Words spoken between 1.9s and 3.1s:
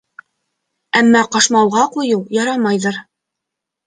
ҡуйыу ярамайҙыр.